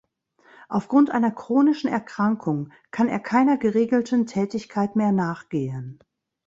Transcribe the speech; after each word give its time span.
Auf 0.67 0.87
Grund 0.87 1.11
einer 1.11 1.29
chronischen 1.29 1.87
Erkrankung 1.87 2.73
kann 2.89 3.07
er 3.07 3.19
keiner 3.19 3.57
geregelten 3.59 4.25
Tätigkeit 4.25 4.95
mehr 4.95 5.11
nachgehen. 5.11 5.99